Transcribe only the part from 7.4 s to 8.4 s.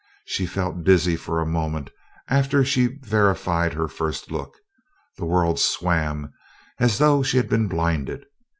been blinded.